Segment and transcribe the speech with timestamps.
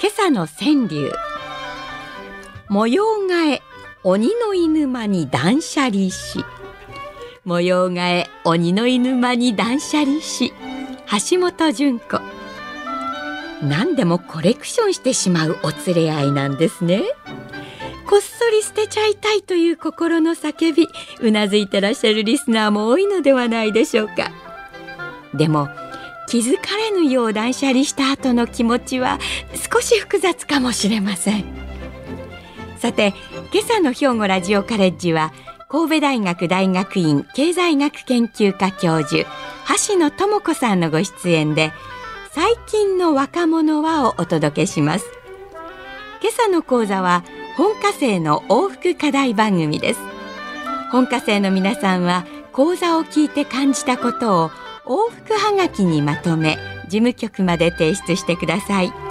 [0.00, 1.12] 今朝の川柳。
[2.68, 3.62] 模様替え
[4.04, 6.44] 鬼の犬間に断捨離し。
[7.44, 10.52] 模様替え鬼の犬間に断捨離し。
[11.30, 12.20] 橋本純子。
[13.60, 17.02] 何でもコレクションしてしまうお連れ合いなんですね。
[18.08, 20.86] こっそり捨てちゃいたいという心の叫び
[21.20, 24.30] うなずいてらっしゃるリスナーも多いのではないでしょうか。
[25.34, 25.68] でも
[26.28, 29.18] 気づかれぬよう断捨離した後の気持ちは
[29.72, 31.44] 少し複雑かもしれません。
[32.76, 33.14] さて
[33.52, 35.32] 今朝の兵庫ラジオカレッジは
[35.68, 39.28] 神戸大学大学院経済学研究科教授
[39.88, 41.72] 橋野智子さんのご出演で
[42.30, 45.06] 最近の若者はをお届けします。
[46.20, 47.24] 今朝の講座は
[47.56, 50.00] 本科生の往復課題番組です。
[50.92, 54.50] 本科生の皆さんは講座を聞いて感じたことを
[54.88, 59.07] 往復はがきにまとめ事務局まで提出してください。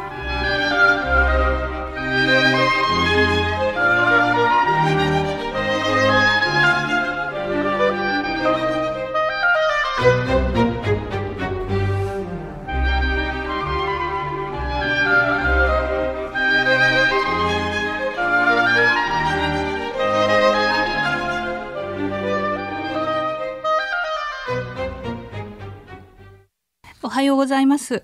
[27.17, 28.03] はようございます、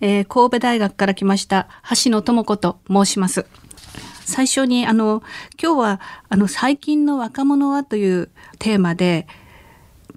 [0.00, 1.68] えー神戸大学から来ました
[2.04, 3.46] 橋野智子と申します。
[4.24, 5.22] 最初にあの
[5.62, 9.28] 今日はあの最近の若者はというテーマで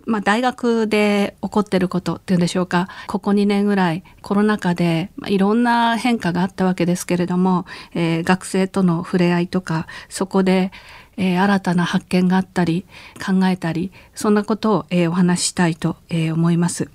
[0.07, 2.87] まあ、大学で起こってることっていうんでしょうか。
[3.05, 10.71] ここ2年ぐらいコロナ禍で、ま、いろんな変化があったわけですけれども、えー学生との触れ合いとかそこで、
[11.17, 12.85] えー新たな発見があったり
[13.23, 16.89] 考えたりそんなことを、えーお話ししたいと、えー思います。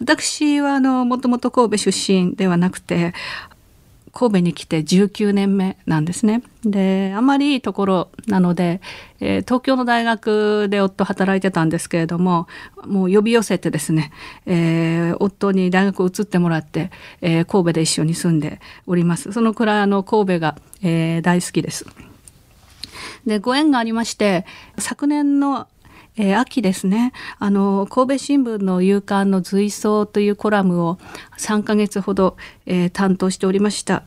[0.00, 3.14] 私はあのもともと神戸出身ではなくて
[4.12, 6.42] 神戸に来て19年目なんですね。
[6.64, 8.80] であまりいいところなので、
[9.20, 12.48] えー東京の大学で夫働いてたんですけれども
[12.84, 14.10] もう呼び寄せてですね、
[14.46, 19.32] えー夫に大学を移ってもらって、えー神戸で一緒に住んでおります。
[19.32, 21.86] そのくらいあの神戸が、えー大好きです。
[23.26, 24.46] でご縁がありまして
[24.78, 25.68] 昨年の
[26.16, 30.98] えー秋ですねあの神戸新聞の夕刊の随想というコラムを
[31.38, 32.36] 3ヶ月ほど、
[32.66, 34.02] えー担当しておりました。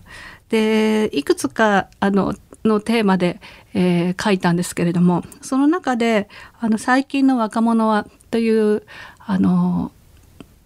[0.49, 3.39] でいくつかあののテーマで、
[3.73, 6.29] えー書いたんですけれどもその中で
[6.59, 8.83] あの最近の若者はという
[9.19, 9.91] あの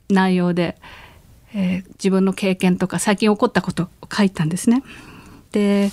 [0.09, 0.77] 内容で、
[1.53, 4.83] え自分の経験とか最近起こったことを書いたんですね。
[5.51, 5.91] で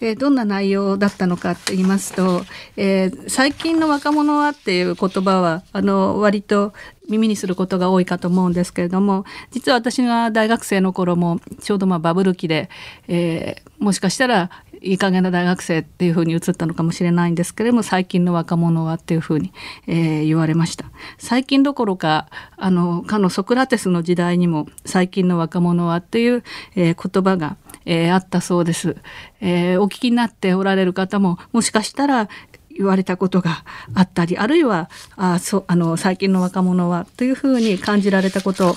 [0.00, 2.44] えーどんな内容だったのかって言いますと、
[2.76, 6.72] えー最近の若者はっていう言葉はあの割と
[7.08, 12.70] 耳にすることが多いかと思うんですけれども実は私が大学生の頃もちょうどまあバブル期で、
[13.08, 14.50] えーもしかしたら
[14.80, 19.52] いい加減な大学生っていうふうに映ったのかもしれないんですけれども最近の若者はっていうふうに、
[19.86, 20.86] えー言われました。
[21.18, 26.44] 最近どころかあのかのソクラテスの時代にも最近の若者はっていう、
[26.76, 27.56] えー言葉が、
[27.86, 28.96] えーあったそうです、
[29.40, 32.28] えーお聞きになっておられる方ももしかしたら
[32.76, 33.64] 言われたことが
[33.94, 38.76] あったりあるいはあそうあの最近の若者はというふうに感じられたこと、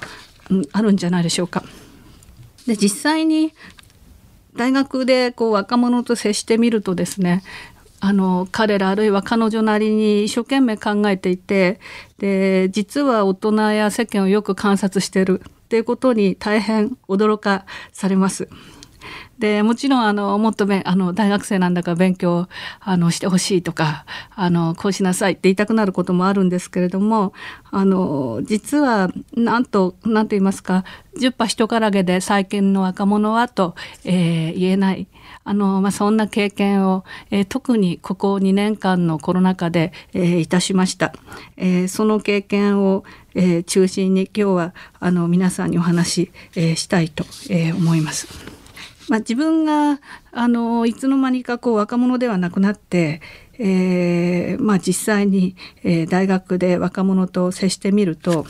[0.50, 1.62] うんあるんじゃないでしょうか。
[2.68, 3.54] で実際に
[4.56, 7.44] 大学でこう若者と接してみるとですね
[8.00, 11.80] あの彼らあるいは彼女なりに一生懸命考えていて
[12.18, 18.48] で実は大人や世間をよく観察してるっていうことに大変驚かされます。
[19.40, 22.48] でもちろんあのもっとべあの大学生なんだから勉強
[22.80, 24.06] あのしてほしいとか
[24.36, 27.34] あのこうしなさいって言いたくなることもあるんですけれども
[27.70, 30.86] あの実はなんと何と言いますか
[31.20, 33.76] 十羽人からげで最近の若者はと、
[34.06, 35.08] えー言えない
[35.44, 41.14] あの、まあ、そんな経験を、えー特にここ2年間のコロナ禍で、えーいたしました、
[41.58, 43.04] えーその経験を、
[43.36, 48.57] えー中心に今日はあの皆さんにお話し、えーしたいと、えー思います。
[49.10, 50.00] まあ、自分が
[50.32, 53.22] あのいつの間にかこう若者ではなくなって、
[53.58, 58.46] えーまあ、実際に、えー大学で若者と接してみると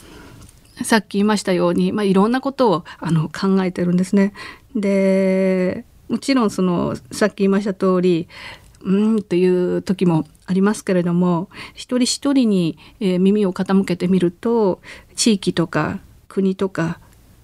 [0.83, 4.33] さっき言いましたように、まあ、いろんなことをあの考えてるんですね。
[4.75, 8.27] でもちろんそのさっき言いました通り
[8.81, 14.79] うんという時もありますけれども一人一人に、え、耳を傾けてみると
[15.15, 16.99] 地域とか国とか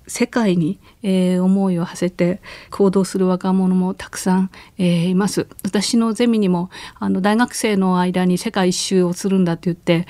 [0.08, 2.42] 世界に、えー、思いを馳せて
[2.72, 5.48] 行動する若者もたくさん、えー、います。
[5.64, 6.70] 私のゼミにも
[7.00, 10.08] あの大学生の間に世界一周をするんだって言って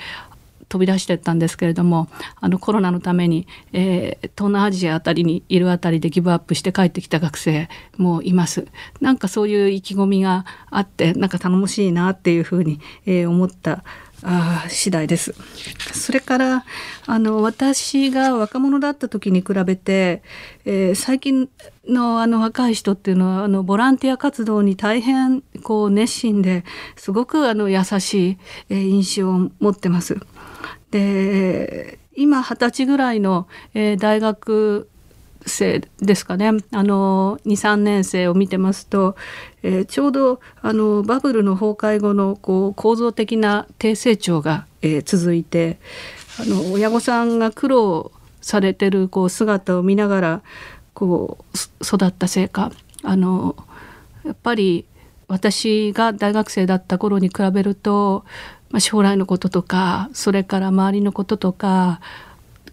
[0.74, 2.08] 飛び出してったんですけれども
[2.40, 8.66] あのコロナのために、えー、東南アジアあたりにいるあたりでギブアップして帰ってきた学生もいます
[9.00, 13.84] なんかそういう意気込みがあってなんか頼もしいなっていうふうに、えー、思った
[14.26, 15.34] あ次第です。
[15.92, 16.64] それから
[17.06, 20.22] あの私が若者だった時に比べて、
[20.64, 21.50] えー、最近
[21.86, 26.64] のあの若い人っていうのはあのボランティア活動に大変こう熱心で
[26.96, 28.38] すごくあの優しい、
[28.70, 30.16] えー、印象を持ってます。
[30.90, 34.88] で今二十歳ぐらいの、えー、大学
[35.46, 36.50] 生ですかね。
[36.72, 39.16] あの23年生を見てますと、
[39.62, 45.78] えー、ちょうどあのバブルの崩壊後のこう構造的な低成長が、えー、続いて
[46.40, 50.42] あの親御さんが苦労されてるこう姿を見ながら
[50.92, 53.56] こう育ったせいかあの
[54.24, 54.86] やっぱり
[55.28, 58.24] 私が大学生だった頃に比べると、
[58.70, 62.00] まあ、将来のこととかそれから周りのこととか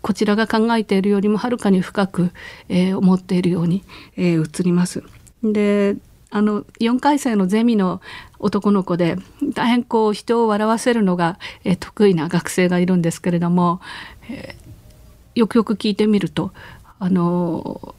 [0.02, 2.32] こちらが考えているよりもはるかに深く、
[2.70, 3.84] えー、思っているように、
[4.18, 5.04] えー、映ります。
[5.44, 5.96] で
[6.34, 8.02] あの4回生のゼミの
[8.40, 9.18] 男の子で
[9.54, 13.82] 大変こう人を笑わせるのが、えー、得意な学生がいるんですけれども、
[14.30, 16.52] えー、よくよく聞いてみると
[17.00, 17.96] あの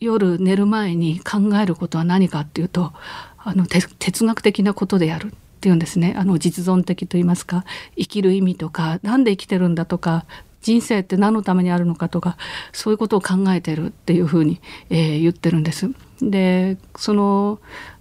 [0.00, 2.92] 夜寝る前に考えることは何かっていうと
[3.36, 5.30] あの哲学的なことでやるっ
[5.60, 7.64] ていうんですねあの実存的と言いますか
[7.96, 10.24] 生きる意味とか何で生きてるんだとか
[10.62, 12.36] 人生って何のためにあるのかとか
[12.72, 14.60] そういうことを考えてるっていうふうに、
[14.90, 15.90] えー、言ってるんです。
[16.20, 17.58] でその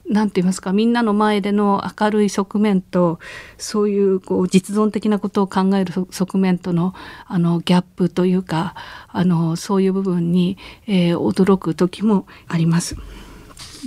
[0.07, 3.19] 何て言いますかみんなの前での明るい側面と
[3.57, 6.93] そういうこう実存的なことを考える側面との
[7.27, 8.75] あのギャップというか
[9.07, 12.95] あのそういう部分に、えー、驚く時もあります。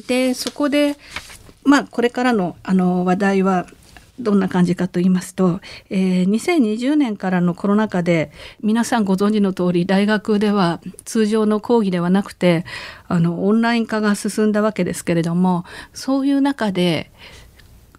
[0.09, 0.97] でそこで
[1.65, 3.67] まあこれからのあの話題は
[4.19, 8.31] どんな感じかと言いますと、えー、2020年からのコロナ禍で
[8.62, 12.64] 皆さんご存知の通り大学では通常の講義ではなくて
[13.08, 17.11] あのオンライン化が進んだわけですけれどもそういう中で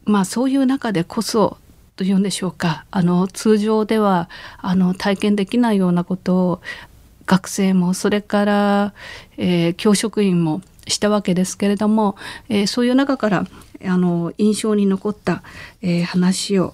[0.05, 1.57] まあそういう中でこそ
[1.97, 4.29] というんでしょうかあの通常では
[4.59, 6.61] あの体験できないようなことを
[7.25, 8.93] 学生もそれから、
[9.37, 12.15] えー、教職員もしたわけですけれども、
[12.49, 13.47] えー、そういう中から
[13.87, 15.43] あの印象に残った、
[15.81, 16.73] えー、話を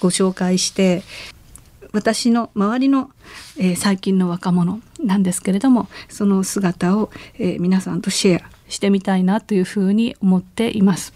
[0.00, 1.02] ご紹介して
[1.92, 3.10] 私の周りの、
[3.58, 11.14] えー、最近の若者なんですけれどもその姿を、えー、皆さんとシェアしてみたいなというふうに思っています。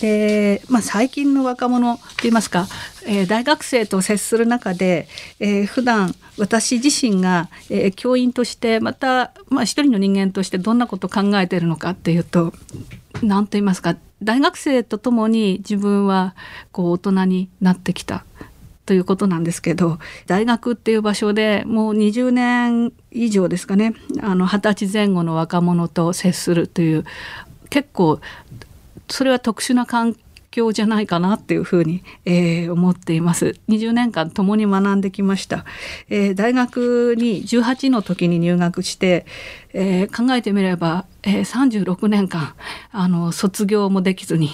[0.00, 2.66] で、まあ、最近の若者といいますか、
[3.04, 5.08] えー、大学生と接する中で、
[5.40, 12.52] えー、普段私自身が、えー、教員としてまた、まあ、一人の人間としてどんなことを考えているのかっていうと
[13.22, 16.34] 何と言いますか大学生とともに自分は
[16.70, 18.24] こう大人になってきた
[18.84, 27.04] ということなんですけど大学っていう場所でもう20年以上ですかねあの20歳前後の若者と接するという
[27.70, 28.20] 結構
[29.08, 30.16] それは特殊な環
[30.52, 33.56] 境じゃないかなっていうふうに、えー、思っています。
[33.68, 35.64] 20年間共に学んできました、
[36.08, 39.26] えー、大学に18の時に入学して、
[39.72, 42.54] えー、考えてみれば、えー、36年間
[42.92, 44.50] あの卒業もできずに、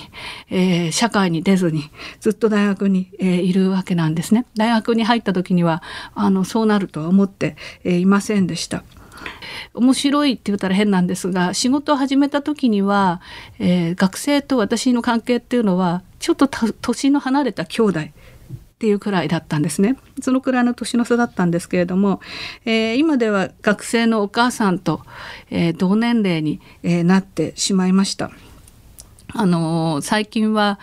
[0.50, 1.90] えー、社会に出ずに
[2.20, 4.46] ずっと大学に、えー、いるわけなんですね。
[4.56, 5.82] 大学に入った時には
[6.14, 8.84] あのそうなるとは思って、えー、いませんでした。
[9.74, 13.20] 面白いって言ったら変なんですが仕事を始めた時には、
[13.58, 18.04] えー、学生と私の関係っていうのはちょっと年の離れた兄弟っ
[18.78, 22.20] ていうくらいだったんですねそのくらいの年の差だったんですけれども、
[22.64, 25.02] えー、今では学生のお母さんと、
[25.50, 28.30] えー、同年齢に、え、なってしまいました。
[29.34, 30.78] あの最近は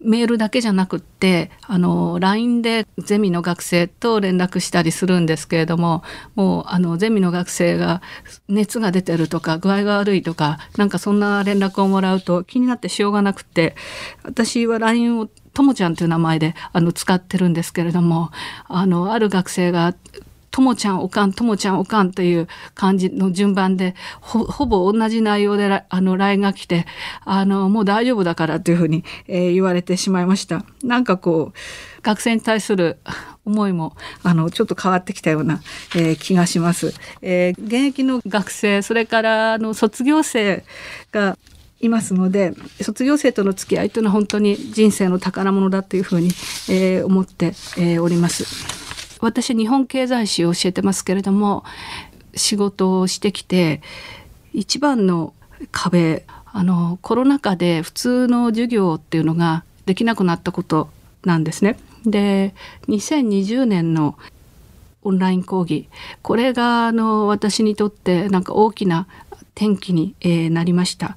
[0.00, 6.02] メールだけじゃなくってあの LINE でゼミの学生と連絡したりするんですけれども
[6.34, 8.00] もうあのゼミの学生が
[8.48, 13.76] 熱が出てるとか具合が悪いとかなんかそんな連絡をもらうと気になってしょうがなくって
[14.22, 18.30] 私は LINE をともちゃんという名前であの使ってるんですけれども
[18.68, 19.94] あのある学生が
[20.50, 26.86] ともちゃんおかんともちゃんおかんという感じの順番でほぼ同じ内容であの LINE が来て
[27.24, 30.64] あのもう大丈夫だからというふうに、えー、言われてしまいました。
[30.82, 32.98] なんかこう学生に対する
[33.44, 35.60] 思いもあのちょっと変わってきたような、
[35.94, 36.94] えー、気がします。
[37.22, 40.64] えー、現役の学生それからあの卒業生
[41.12, 41.38] が
[41.80, 42.52] いますので
[42.82, 46.28] 卒業生との付き合いというのは本当に人生の宝物だというふうに、
[46.68, 47.46] えー、思って、
[47.78, 48.79] えー、おります。
[49.20, 51.64] 私日本経済史を教えてますけれども
[52.34, 53.82] 仕事をしてきて
[54.52, 55.34] 一番の
[55.72, 60.90] 壁あのコロナ禍で普通の授業っていうのができなくなったこと
[61.24, 61.78] なんですね。
[62.04, 62.54] で
[62.88, 64.16] 2020年の
[65.02, 65.88] オンライン講義
[66.22, 69.06] これがあの私にとってなんか大きな
[69.54, 71.16] 転機に、えー、なりました。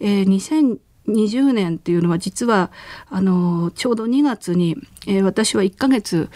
[0.00, 2.70] えー、20年っていうのは実は
[3.10, 6.28] あのちょうど2月に、えー、私は1ヶ月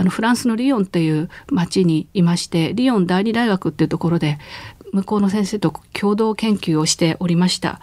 [0.00, 4.38] あのフランスのリヨンっていう町にいましてリヨン第二大学っていうところで
[4.94, 7.80] 向こうの先生と共同研究をしておりました。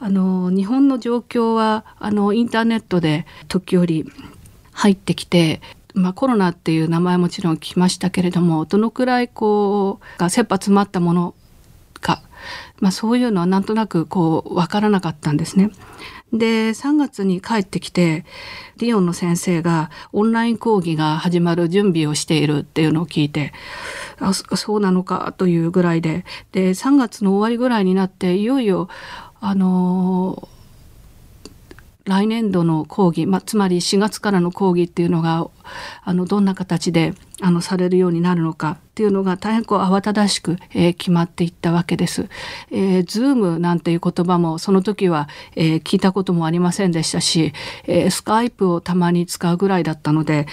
[0.00, 4.10] あの日本の状況はあのインターネットで時折
[4.72, 5.60] 入ってきて、
[5.94, 11.34] まあ、コロナっていう名前もちろん聞きましたけれどもどのくらいこうが切羽詰まったもの
[12.00, 12.22] か、
[12.80, 15.70] まあ、そういうのはなんとなくこう分からなかったんですね。
[16.32, 18.24] で3月に帰ってきて
[18.78, 23.52] リオンの先生がオンライン講義が始まる準備をしているっていうのを聞いて
[24.18, 28.88] あそうなのかというぐらいでで3月の終わりぐらいになっていよいよ
[29.40, 30.48] あの
[32.04, 35.48] 来年度の講義、まあ、つまり4月からの講義っていうのが
[36.04, 42.28] あのどんな形であのされるようになるのかっていうのが大変こう慌ただしく、えー、決まっていったわけです。
[42.70, 47.52] えー、Zoom なんていう言葉もその時は、えー、聞いたこともありませんでしたし、
[47.84, 50.46] えー、スカイプをたまに使うぐらいだったので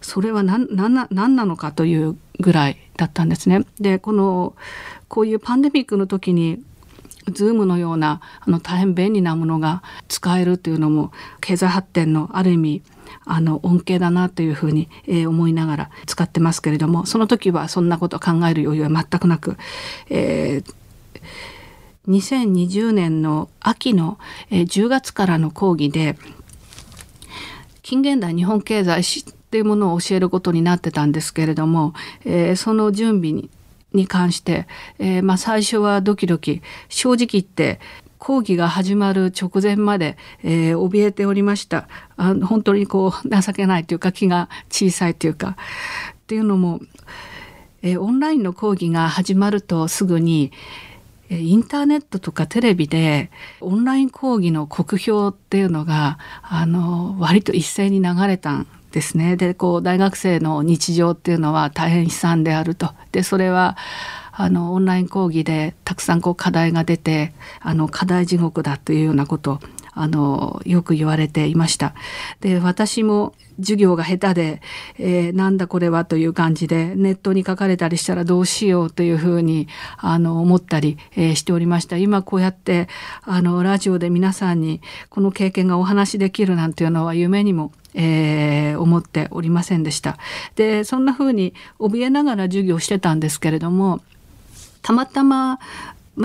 [0.00, 3.64] それは何な何なのかというぐらいだったんですね。
[3.80, 4.54] でこの
[5.08, 6.62] こういうパンデミックの時に
[7.30, 12.82] Zoom のようなあの大変便利なものが使えるというのも経済発展のある意味
[13.24, 19.56] あの恩恵だなというふうに、え、思いながら使ってますけれどもその時はそんなこと考える余裕は全くなく、
[20.08, 20.74] えー、
[22.08, 24.18] 2020年の秋の、
[24.50, 26.16] え、10月からの講義で
[27.82, 31.94] 近現代日本経済史っていうものを教えることになってたんですけれども、
[32.24, 33.50] えー、その準備に
[33.92, 34.66] に関して、
[34.98, 36.62] えー、まあ、最初はドキドキ。
[36.88, 37.80] 正直言って
[38.18, 41.88] 講義が始まる直前まで、えー、怯えておりました。
[42.16, 45.56] あ本当にこう情けないというか気が小さいというか。
[46.12, 46.80] っていうのも、
[47.82, 50.52] えー、オンラインの講義が始まるとすぐに
[51.30, 53.30] インターネットとかテレビで
[53.60, 59.36] オンライン講義の酷評っていうのがあの割と一斉に流れたんですね。
[59.36, 62.90] でこう大学生の日常っていうのは大変悲惨であると。
[63.12, 63.76] でそれは
[64.32, 69.60] あのオンライン講義でたくさんこう課題が出てあの課題地獄だというようなこと
[69.94, 71.94] あのよく言われていました。
[72.40, 74.62] で私も授業が下手で、
[74.98, 79.66] えー、なんだこれはという感じでネットに書かれたりしたらどうしようというふうに
[79.96, 82.88] あの思ったり、えー、しておりました今こうやって
[83.22, 90.18] あのラジオで皆さんにこの経験がお話しできるなんていうのは夢にもえー、思っておりませんでした。
[90.56, 94.00] でそんな風に怯えながら授業してたんですけれども
[94.82, 95.58] たまたま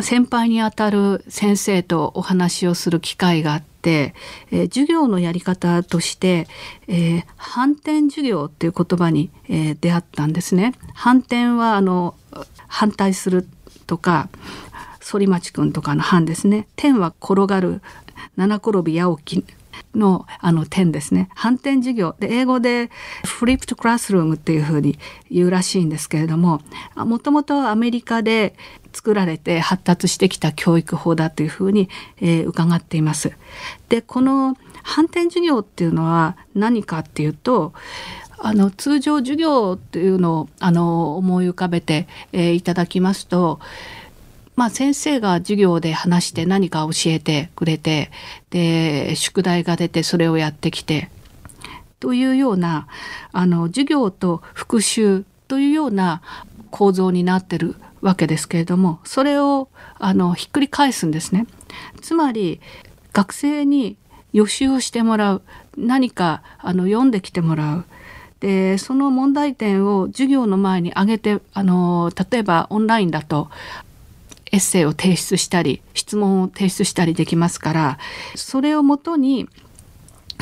[0.02, 4.16] 先輩にあたる先生とお話をする機会があって、
[4.52, 6.48] えー、授業のやり方として、
[6.88, 10.74] えー、反転授業っていう言葉に、えー、出会ったんですね。
[10.96, 12.16] 反転はあの
[12.68, 13.48] 反対する
[13.86, 14.30] とか
[15.00, 16.68] 反町くんとかの反ですね。
[16.76, 17.82] 天は転がる
[18.36, 19.46] 七転び八起き
[19.96, 22.90] のあの点ですね反転授業で英語で
[23.26, 24.98] フリップトクラスルームっていうふうに
[25.30, 26.62] 言うらしいんですけれども
[26.96, 28.56] もともとアメリカで
[28.94, 31.90] 作られて発達してきた教育法だというふうに、
[32.22, 33.32] えー、伺っています。
[33.90, 37.74] でこの反転授業っていうのは何かっていうと
[38.38, 43.60] あの通常授業っていうのをあの思い浮かべて、えー、いただきますと
[44.56, 48.12] まあ、先生が授業で話して何か教えてくれて
[48.52, 51.10] で宿題が出てそれをやってきて
[52.00, 52.88] というような
[53.32, 56.22] あの授業と復習というような
[56.70, 61.48] 構造になってるわけですけれどもそれをあのひっくり返すんですね。
[62.02, 62.60] つまり
[63.14, 63.96] 学生に
[64.34, 65.42] 予習をしてもらう
[65.78, 67.86] 何かあの読んできてもらう
[68.40, 73.50] でその問題点を授業の前に挙げてあの例えばオンラインだと
[74.54, 77.98] エッセイを提出したり質問を提出したりできますから
[78.36, 79.50] それをもとに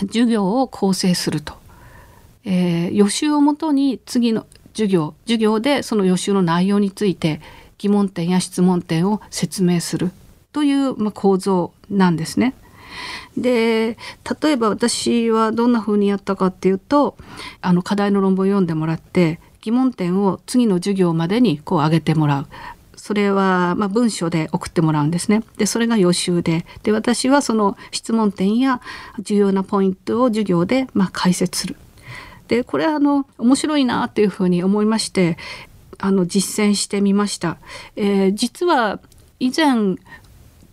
[0.02, 1.54] 授業を構成すると、
[2.46, 7.42] えー、予習をもとに次の授業授業でその予習の内容について
[7.78, 10.12] 疑問点や質問点を説明する。
[10.54, 12.54] という、まあ、構造なんですね。
[13.38, 13.98] で
[14.42, 17.16] 例えば私はどんな風にやったかっていうと
[17.62, 22.48] あの課題の論文を読んでもらって疑問点を次の授業までにこう上げてもらう。
[23.02, 25.42] それはまあ文章で送ってもらうんですね。
[25.58, 28.80] でそれが予習でで私はその質問点や
[29.18, 31.78] 重要なポイントを授業でまあ解説する。
[32.48, 35.40] でこれはあの面白いなというふうに思いまして
[35.98, 37.58] あの実践してみました。
[37.96, 39.00] えー、実は
[39.40, 39.96] 以前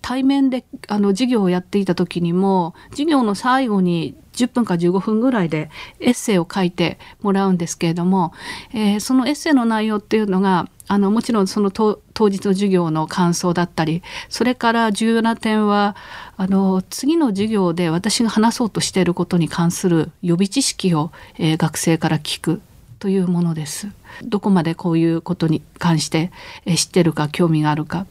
[0.02, 8.32] 対面であの授業をやっていた時にも授業の最後に10分か15分ぐらいでエッセイを書いてもらうんですけれども、
[8.72, 15.96] えー、そのエッセイの内容っていうのがあのもちろんその当日の授業の感想だったりそれから重要な点は
[16.36, 22.62] あの次の授業で私が話そうとしていることに関する予備知識を、えー、学生から聞く
[23.00, 23.88] というものです。
[24.24, 26.32] どこまでこういうことに関して、
[26.64, 28.06] えー、知ってるか興味があるか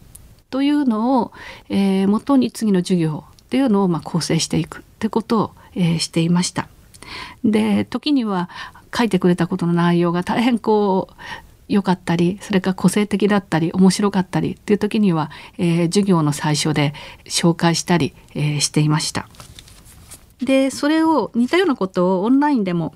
[0.50, 1.32] というのを、
[1.70, 6.68] えー、元に次の授業っていうのをまあ構成していくってことを、えー、していました。
[7.44, 8.50] で時には
[8.96, 11.14] 書いてくれたことの内容が大変こう
[11.68, 16.94] 良かったりそれから個性的だったり面白かったりっていう時には、えー、授業の最初で
[17.26, 19.28] 紹介したり、えー、していました。
[20.40, 22.94] でそれを似たようなことをオンラインでも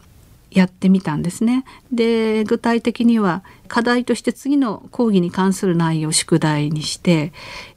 [0.51, 1.65] やってみたんですね。
[1.91, 7.31] で具体的には課題として次の講義に関する内容を宿題にして、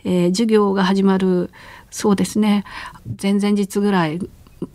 [0.05, 1.51] えー、授業が始まる
[1.91, 2.65] そうですね
[3.23, 4.19] 前々日ぐらい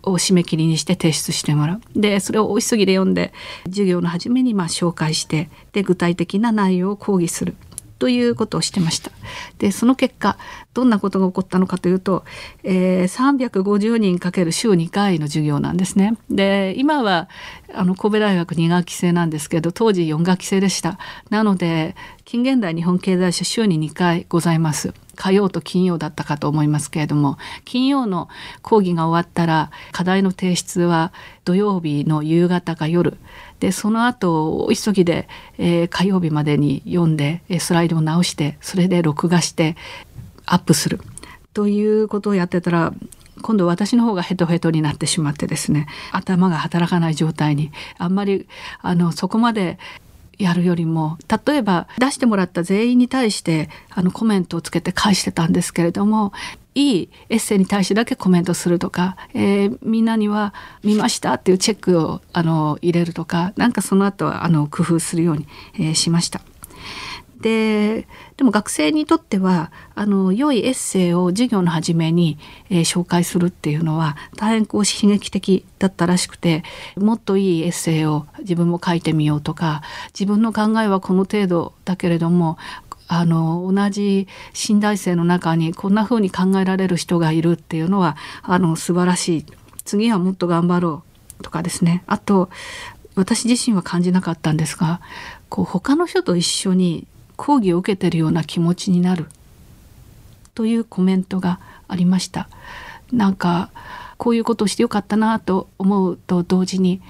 [0.02, 3.32] を締め切りにして提出してもらうでそれを大急ぎで読んで
[3.66, 7.54] 授業の初めにま紹介してで具体的な内容を講義する
[8.00, 9.12] ということをしてました。
[9.58, 10.38] でその結果
[10.72, 12.24] どんなことが起こったのかというと、
[12.64, 16.16] えー、350人かける週2回の授業なんですね。
[16.30, 17.28] で今は
[17.74, 20.98] あの神戸大学2学期制なんですけど当時4学期制でした。
[21.28, 24.94] なので近現代日本経済史週に2回ございます。
[25.16, 28.30] 火曜と金曜だったかと思いますけれども金曜の
[28.62, 31.12] 講義が終わったら課題の提出は
[31.44, 33.18] 土曜日の夕方か夜
[33.60, 39.76] でその後急ぎで、えー、火曜日までに読んでスライドを直してそれで録画して
[40.46, 41.00] アップする。
[41.52, 42.94] ということをやってたら
[43.42, 48.46] 今度私の方がヘトヘトになってしまってですね頭が働かない状態にあんまり
[48.82, 49.78] あのそこまで
[50.40, 56.32] やるよりも例えば出してもらった全員に対してあのコメントをつけて返してたんですけれども
[56.74, 66.40] いいエッセイに対してだけコメントするとか、えー、みんなには「見ました」っていうチェックをあの入れるとかなんかその後はあの工夫するように、えー、しました。
[67.40, 76.62] ででも学生にとってはあの良いエッセイを授業の初めに、えー、紹介するっていうのは大変こう刺激的だったらしくて
[76.96, 82.58] もっといいエッセイを自分も書いてみようとか自分の考えはこの程度だけれども
[83.08, 89.46] あの同じ信大生の中にこんな風に考えられる人がいるっていうのはあの素晴らしい。
[89.84, 91.02] 次はもっと頑張ろ
[91.40, 92.04] うとかですね。
[92.06, 92.50] あと
[93.16, 95.00] 私自身は感じなかったんですが
[95.48, 97.08] こう他の人と一緒に
[97.40, 99.24] 講義を受けてるような気持ちになる
[100.54, 102.50] というコメントがありました
[103.12, 103.70] なんか
[104.18, 107.00] こういうことをしてよかったなと思うと同時に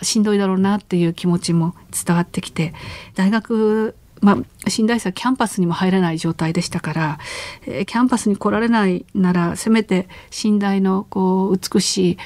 [0.00, 1.74] しんどいだろうなっていう気持ちも
[2.06, 2.72] 伝わってきて
[3.14, 7.18] 大学まあ、神大生はキャンパスにも入れない状態でしたから、
[7.66, 10.08] えー、キャンパスに来られないならせめて
[10.44, 12.18] 神大のこう美しい、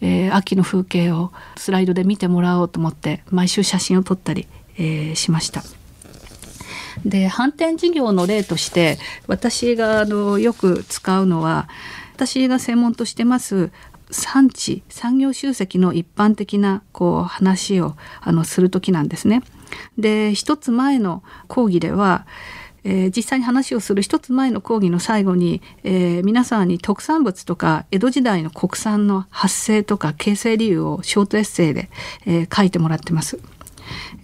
[0.00, 4.46] えー、秋の風景をスライドで見てもらおうと思って毎週写真を撮ったり、
[4.78, 5.62] えー、しました。
[7.04, 11.68] で反転授業の例として私があのよく使うのは
[12.14, 13.70] 私が専門としてます
[14.10, 19.42] 産地産業集積の一般的なこう話をあのする時なんですね。
[19.96, 22.26] で一つ前の講義では
[22.84, 31.90] えー、実際に話をする一つ前の講義の最後に、えー、皆さんに特産物とか江戸時代の国産の発生とか形成理由をショートエッセイで、
[32.26, 33.38] えー、書いてもらってます。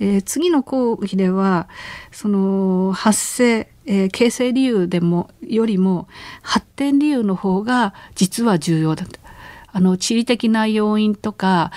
[0.01, 1.69] えー、次の講義では
[2.13, 6.09] その発生、えー、形成理由でもよりも
[6.43, 9.19] 発展理由の方が実は重要だと。
[9.71, 11.71] あの地理的な要因とか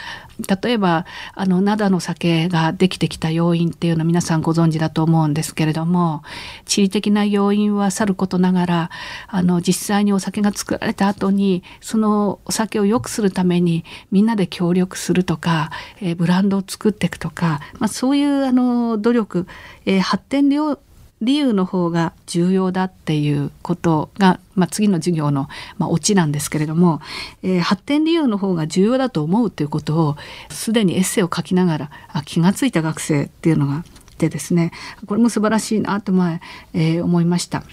[0.47, 6.23] 例えばあの灘の酒ができてきた要因っていうの皆さんご存知だと思うんですけれども
[6.65, 8.89] 地理的な要因はさることながら
[9.27, 19.47] あの実際にお酒が作られた後にそのお酒を良くするためにみんなで協力するとか、えー、ブランドを作っていくとか、まあ、そういうあの努力、
[19.85, 20.79] えー、発展量
[21.21, 26.99] 理由の方が重要だっていうことが、まあ、次の授業の、まあ、オチなんですけれども、
[27.43, 30.17] えー、発展理由の方が重要だと思うということを
[30.49, 34.71] すでにエッセイを書きながらあ気が付いた学生っていうのがいてですね
[35.05, 36.41] これも素晴らしいなと前、
[36.73, 37.63] えー、思いました。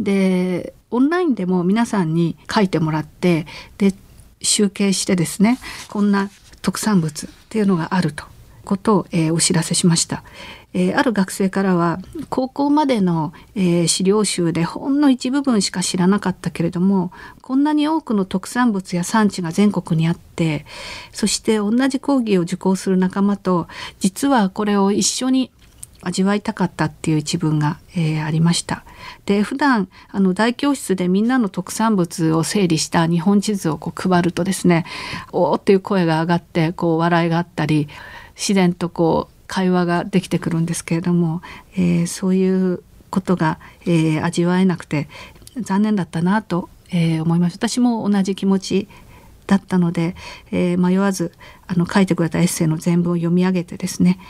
[0.00, 3.92] でオンラインでも皆さんに書いてもらってで
[4.40, 6.30] 集計してですねこんな
[6.62, 8.24] 特産物っていうのがあると
[8.64, 10.22] ことを、えー、お知らせしました、
[10.74, 20.66] えー、ある学生からは高校までの、えー、資料集でほんの一部分しか知らなかったけれどもこんなに多くの特産物や産地が全国にあって
[21.12, 23.66] そして同じ講義を受講する仲間と
[23.98, 25.50] 実はこれを一緒に
[26.00, 28.84] 味わいたかったっていう一文が、えー、ありました。
[29.26, 34.84] で普段あの大教室でみんなの特産物を整理した日本地図をこう配るとですね
[35.32, 37.88] 「おお!」っていう声が上がってこう笑いがあったり
[38.36, 41.42] 自然とこう会話ができてくるんですけれども、
[41.74, 45.08] えー、そういうことが、えー、味わえなくて
[45.56, 48.88] 残念だったなと、えー、思います私も同じ気持ち
[49.46, 50.14] だったので、
[50.52, 51.32] えー、迷わず
[51.66, 54.20] あの書いてくれたエッセイの全文を読み上げてですね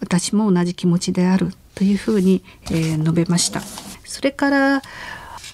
[0.00, 3.60] 私も同じ気持ちであるというふうに、えー、述べました。
[4.04, 4.82] それから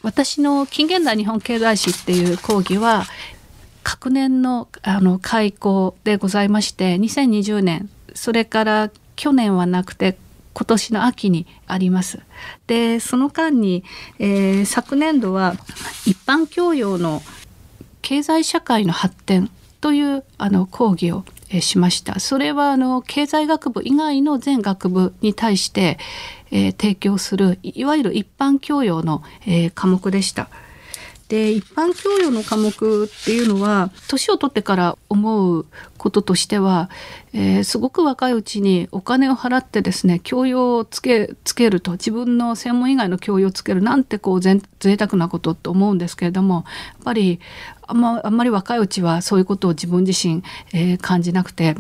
[0.03, 3.05] 私の近現代日本経済史っていう講義は
[3.83, 7.89] 隔年のあの開講でございまして2020年
[8.19, 10.19] それから去年はなくて
[10.53, 12.19] 今年の秋にあります。
[12.67, 13.85] でその間に、
[14.19, 15.55] えー、昨年度は
[16.05, 17.23] 一般教養の
[18.03, 19.51] 経済社会の発展
[19.81, 22.19] というあの講義をえしました。
[22.19, 25.99] それはあの経済学部以外の全学部に対して、
[26.51, 30.49] えー、提供するいわゆる一般教養の、えー、科目でした。
[31.29, 32.71] で一般教養の科目
[33.05, 35.67] っていうのは年を取ってから思う
[35.99, 36.89] こととしては、
[37.35, 46.65] えー、すごく若いうちにお金を払ってですね教養をつけつけると自分の専門以外の教養をつけるなんてこうぜ贅沢なことと思うんですけれどもやっ
[47.05, 47.41] ぱり
[47.87, 51.77] あんまあんまり若いうちはそういうことを自分自身、えー、感じなくて。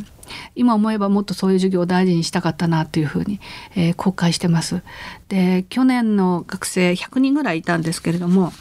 [0.54, 3.40] 今思えばもっとそういう授業を大事にしたかったなというふうに、
[3.74, 4.82] えー、後悔してます。
[5.28, 8.52] で去年の学生100人ぐらいいたんですけれども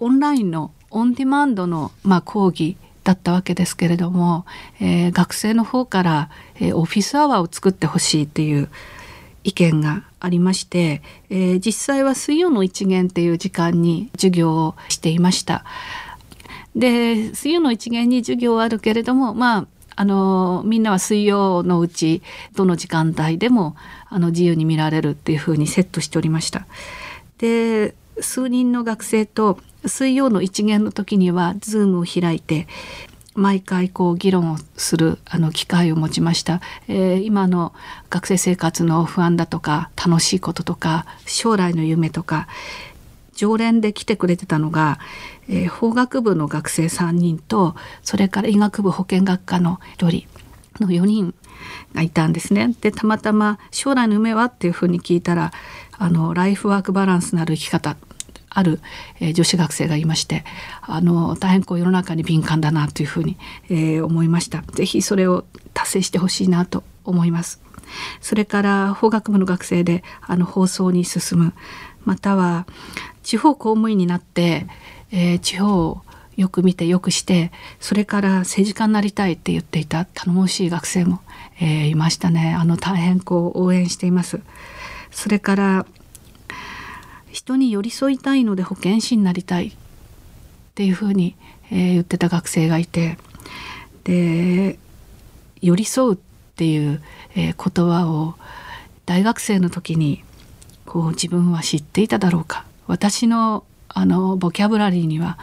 [0.00, 4.44] オンラインのオンデマンドの、まあ、講義だったわけですけれども、
[4.80, 8.68] えー、学生の方から、えー、オフィスアワーを作ってほしいっていう
[9.44, 15.64] 意見がありまして、えー、実際は水曜の一元っていう時間に授業をしていました。
[16.76, 22.22] で水曜の一元に授業はあるけれどもまああのみんなは水曜のうち
[22.54, 23.76] どの時間帯でも
[24.08, 26.66] あの自由に見られるっていうふうにセットしておりました。
[27.38, 32.66] で数人の学生と水曜の一元の時にはズームを開いて
[33.34, 37.72] 毎回こう議論をするあの機会を持ちました、えー、今の
[38.10, 42.48] 学生生活の不安だとか楽しいこととか将来の夢とか
[43.34, 44.98] 常連で来てくれてたのが、
[45.48, 51.34] えー、法学部の学生3人とそれから医学部保健学科の1人の4人
[51.94, 52.74] がいたんですね。
[52.80, 55.52] でたまたま将来の夢はっていうふうに聞いたら
[55.98, 57.96] あのライフワークバランスのある生き方
[58.60, 58.80] ある、
[59.20, 60.44] えー、女子学生がいまして
[60.82, 63.36] あの大変こう世の中に敏感だなというふうに、
[63.68, 64.62] えー、思いました。
[64.74, 65.44] 是非それを
[65.74, 67.60] 達成してほしいなと思います。
[68.20, 71.54] それから法学部の学生であの放送に進む
[72.04, 72.66] または
[73.22, 74.66] 地方公務員になって、
[75.10, 76.02] えー、地方を
[76.36, 81.20] よく見てよくしてそれから政治家になりたいって言っていた頼もしい学生も、
[81.60, 82.54] えー、いましたね。
[82.58, 84.40] あの大変こう応援しています。
[85.10, 85.86] それから
[87.30, 89.68] 人に寄り添いたいので保健師になりたい。
[89.68, 89.72] っ
[90.74, 91.36] ていうふうに、
[91.70, 93.18] えー、言ってた学生がいて。
[94.04, 94.78] で
[95.60, 96.18] 寄り添うっ
[96.56, 97.02] ていう、
[97.36, 98.34] えー、言葉を
[99.04, 100.24] 大学生の時に
[100.86, 102.64] こう自分は知っていただろうか。
[102.86, 105.38] 私のあのボキャブラリーには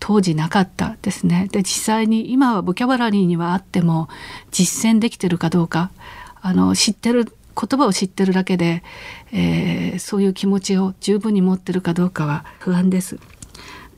[0.00, 0.96] 当時なかった。
[1.02, 1.48] ですね。
[1.52, 4.08] で実際に今はボキャブラリーにはあっても
[4.50, 5.90] 実践できてるかどうか
[6.40, 8.82] あの知ってる言葉を知ってるだけで、
[9.32, 13.18] えー、そういう気持ちを十分に持ってるかどうかは不安です。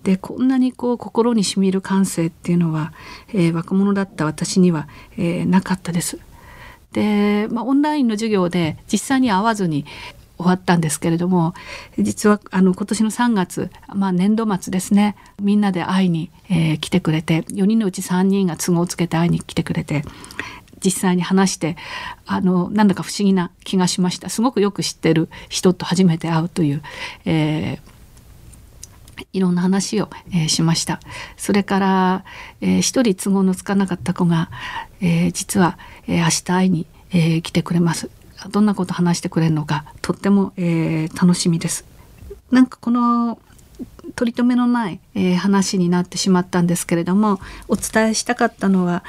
[0.03, 2.95] でこんなにこう心にしみる感性っていうのは、
[3.35, 6.19] えー、若者だった私には、えー、なかったです。
[6.93, 9.85] で、まあ、オンラインの授業で実際に会わずに
[10.39, 11.53] 終わったんですけれども
[11.99, 20.03] 実はあの今年の3月、まあ、年度末ですねみんなで会いに、えー、来てくれて4人のうち3人が都合をつけて会いに来てくれて
[20.85, 21.77] 実際に話して
[22.27, 24.29] あのなんだか不思議な気がしました。
[24.29, 26.83] すごくよく知ってる人と初めて会うという、
[27.25, 27.79] えー、
[29.33, 31.01] いろんな話を、えー、しました。
[31.37, 32.25] それから、
[32.61, 34.51] えー、一人都合のつかなかった子が、
[35.01, 38.11] えー、実は、えー、明日会いに、えー、来てくれます。
[38.51, 41.85] どんなこと話してくれるのかとっても、えー、楽しみです。
[42.51, 43.39] なんかこの
[44.17, 49.05] 取り留めのない、えー、話になってしまったんですけれどもお伝えしたかったのは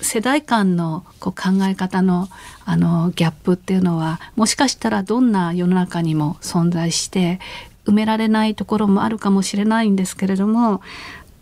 [0.00, 2.28] 世代間のこう考え方の
[2.64, 7.38] あのギャップっていうのはもしかしたらどんな世の中にも存在して
[7.84, 10.82] 埋められないところもあるかもしれないんですけれども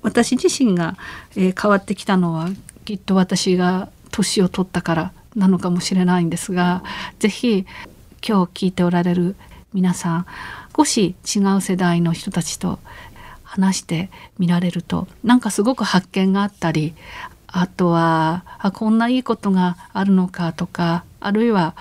[0.02, 0.96] 私自身が、
[1.34, 2.50] えー、変わってきたのは
[2.84, 6.84] きっと私が年を取ったからなのかもしれないんですが
[7.18, 7.66] ぜひ
[8.26, 9.34] 今日聞いておられる
[9.72, 10.26] 皆さん
[10.76, 12.78] 少し違う世代の人たちと
[13.42, 16.94] 話してみられるとなんかすごく発見があったり
[17.56, 21.76] あとはあこんないいことがあるのかとかあるいは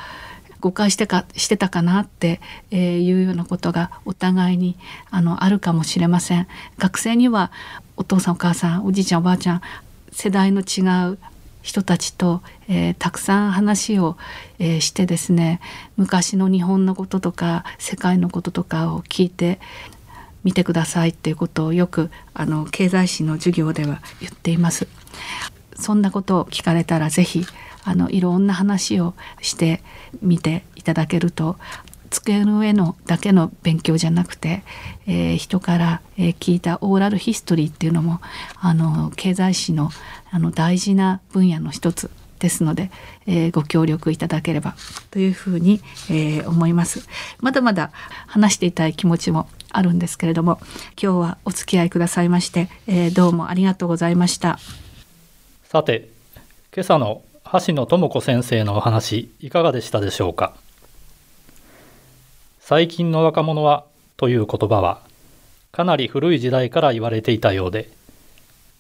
[0.59, 2.39] 誤解してかしてたかなって
[2.71, 4.77] いうようなことがお互いに
[5.09, 6.47] あのあるかもしれません。
[6.77, 7.51] 学生には
[7.97, 9.61] お父さんお母さんおじいちゃんおばあちゃん
[10.11, 10.81] 世代の違
[11.11, 11.17] う
[11.63, 14.15] 人たちと、えー、たくさん話を、
[14.59, 15.59] えー、してですね
[15.97, 19.59] 昔の日本のこととか世界のこととかを聞いて
[20.43, 24.87] みてくださいっていうことをよくあの経済史の授業では言っています。
[25.83, 27.45] そんなことを聞かれたらぜひ
[27.83, 29.83] あのいろんな話をして
[30.21, 31.57] みていただけると
[32.09, 34.63] 机の上のだけの勉強じゃなくて、
[35.07, 38.21] えー、人から、えー、聞いたオーラルヒストリーっていうのも
[38.59, 39.89] あの経済史の
[40.31, 42.91] あの大事な分野の一つですので、
[43.25, 44.75] えー、ご協力いただければ
[45.11, 47.07] というふうに、えー、思います。
[47.39, 47.91] まだまだ
[48.27, 50.59] 話していたい気持ちもあるんですけれども
[51.01, 54.59] 今日はお付き合いくださいまして、えー、どうもありがとうございました
[55.73, 56.07] さて
[56.71, 57.23] 今朝の
[57.65, 60.53] 橋野智子先生のお話いかがでしたでしょうか？
[62.59, 63.83] 最近の若者は
[64.15, 65.01] という言葉は
[65.71, 67.89] かなり古い時代から言われていたようで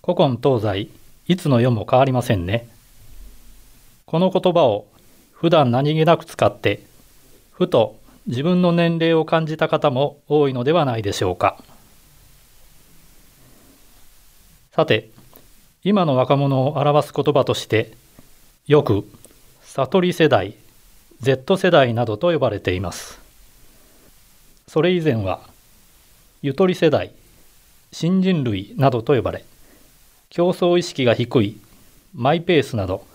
[0.03, 0.91] 古今東西
[1.27, 2.69] いつの世も変わりませんね。
[4.05, 4.85] この言葉を
[5.31, 6.83] 普段何気なく使って
[7.53, 11.57] ふと自分の年齢を感じた方も多いのではないでしょうか。
[14.73, 15.09] さて
[15.85, 17.91] 今の若者を表す言葉として
[18.67, 19.05] よく
[19.63, 20.55] 悟り世代
[21.19, 23.19] Z 世代などと呼ばれています。
[24.67, 25.41] それ以前は
[26.41, 27.11] ゆとり世代
[27.91, 29.43] 新人類などと呼ばれ
[30.29, 31.57] 競争意識が低い
[32.15, 33.05] マイペースなど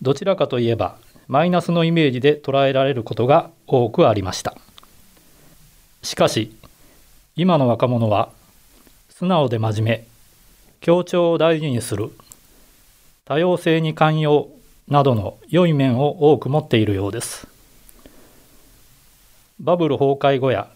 [0.00, 4.56] どちらかといえばマイナスのイメージで捉えられることが多くありました。
[6.02, 6.56] しかし
[7.34, 8.30] 今の若者は
[9.10, 10.15] 素直で真面目
[10.80, 12.10] 協調を大事にする。
[13.24, 14.50] 多様性に寛容
[14.88, 17.48] などの良い面を多く持っているようです。
[19.58, 20.68] バブル崩壊後や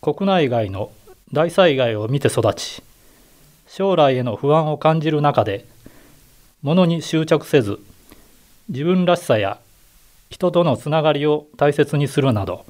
[0.00, 0.90] 国内外の
[1.32, 2.82] 大災害を見て育ち
[3.68, 5.64] 将来への不安を感じる中で
[6.60, 7.78] 物に執着せず
[8.68, 9.60] 自分らしさや
[10.28, 12.66] 人とのつながりを大切にするなど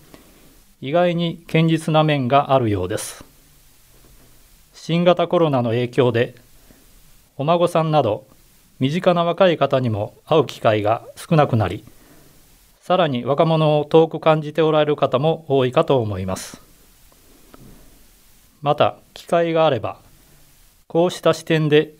[0.82, 3.24] 意外に堅実な面があるようです。
[4.86, 6.34] 新型コロナの影響で
[7.38, 8.26] お孫さんなど
[8.78, 11.86] 身近な若い方にも会う機会が少なくなり
[12.82, 16.60] さらに若者を遠く感じておられる方も多いかと思います。
[18.60, 19.96] また機会があれば
[20.86, 21.94] こうした視点で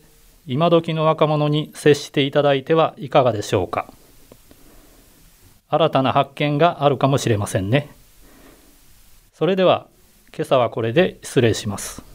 [0.45, 3.91] 今時の若者に接していただいてはいかがでしょうか。
[5.69, 7.89] 新たな発見があるかもしれませんね。
[9.33, 9.87] それでは
[10.35, 12.14] 今朝はこれで失礼します。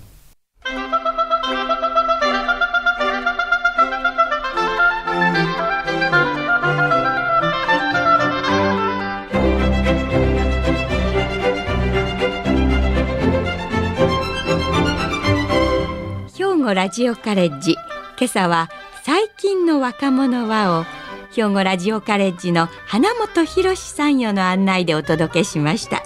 [16.71, 17.73] 庫ラジオカレッジ。
[18.17, 18.71] 今朝は
[19.03, 20.85] 最近の若者はを
[21.35, 26.05] 兵庫ラジオカレッジの花本博さんよの案内でお届けしました。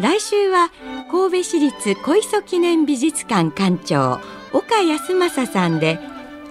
[0.00, 0.70] 来週は
[1.10, 4.20] 神戸市立小磯記念美術館館長
[4.54, 5.98] 岡康正さんで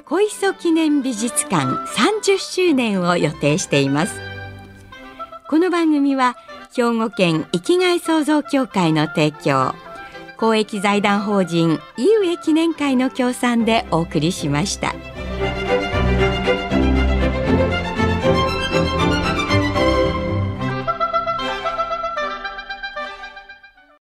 [0.05, 1.65] 小磯記念美術館
[1.99, 4.19] 30周年を予定しています。
[5.49, 6.35] この番組は
[6.75, 9.73] 兵庫県生きがい創造協会の提供
[10.37, 14.93] 公益財団法人井上記念会の協賛でお送りしました。